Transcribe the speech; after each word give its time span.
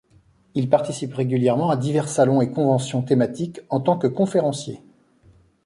Il 0.55 0.67
participe 0.67 1.13
régulièrement 1.13 1.69
à 1.69 1.77
divers 1.77 2.09
salons 2.09 2.41
et 2.41 2.49
conventions 2.49 3.03
thématiques 3.03 3.61
en 3.69 3.79
tant 3.81 3.99
que 3.99 4.07
conférencier. 4.07 4.81